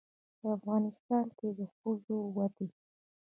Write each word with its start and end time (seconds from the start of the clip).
په 0.39 0.45
افغانستان 0.57 1.25
کې 1.37 1.47
د 1.57 1.59
ښځو 1.75 2.17
د 2.21 2.29
ودې 2.35 2.67